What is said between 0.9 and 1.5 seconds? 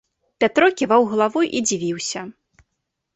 галавой